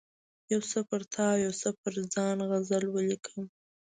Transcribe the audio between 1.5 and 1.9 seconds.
څه